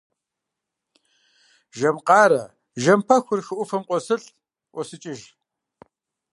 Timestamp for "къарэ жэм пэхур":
2.07-3.39